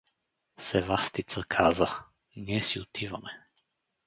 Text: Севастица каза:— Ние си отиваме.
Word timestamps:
Севастица 0.57 1.43
каза:— 1.47 1.87
Ние 2.35 2.61
си 2.61 2.79
отиваме. 2.79 3.47